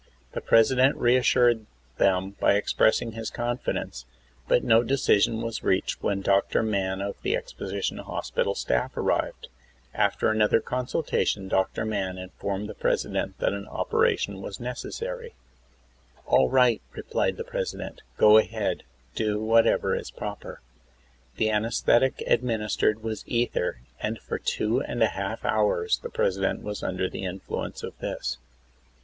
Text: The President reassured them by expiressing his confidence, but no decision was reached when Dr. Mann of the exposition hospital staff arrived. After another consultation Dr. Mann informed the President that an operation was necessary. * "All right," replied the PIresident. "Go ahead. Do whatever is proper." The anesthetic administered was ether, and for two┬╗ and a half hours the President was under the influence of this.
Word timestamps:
The 0.31 0.41
President 0.41 0.95
reassured 0.97 1.67
them 1.99 2.31
by 2.39 2.55
expiressing 2.55 3.11
his 3.11 3.29
confidence, 3.29 4.05
but 4.47 4.63
no 4.63 4.81
decision 4.81 5.43
was 5.43 5.61
reached 5.63 6.01
when 6.01 6.21
Dr. 6.23 6.63
Mann 6.63 7.01
of 7.01 7.21
the 7.21 7.35
exposition 7.35 7.99
hospital 7.99 8.55
staff 8.55 8.97
arrived. 8.97 9.47
After 9.93 10.31
another 10.31 10.59
consultation 10.59 11.47
Dr. 11.47 11.85
Mann 11.85 12.17
informed 12.17 12.67
the 12.67 12.73
President 12.73 13.37
that 13.37 13.53
an 13.53 13.67
operation 13.67 14.41
was 14.41 14.59
necessary. 14.59 15.35
* 15.81 16.25
"All 16.25 16.49
right," 16.49 16.81
replied 16.93 17.37
the 17.37 17.43
PIresident. 17.43 17.99
"Go 18.17 18.39
ahead. 18.39 18.81
Do 19.13 19.39
whatever 19.39 19.95
is 19.95 20.09
proper." 20.09 20.61
The 21.35 21.51
anesthetic 21.51 22.23
administered 22.25 23.03
was 23.03 23.23
ether, 23.27 23.81
and 24.01 24.17
for 24.17 24.39
two┬╗ 24.39 24.83
and 24.87 25.03
a 25.03 25.07
half 25.09 25.45
hours 25.45 25.99
the 25.99 26.09
President 26.09 26.63
was 26.63 26.81
under 26.81 27.07
the 27.07 27.23
influence 27.23 27.83
of 27.83 27.95
this. 27.99 28.39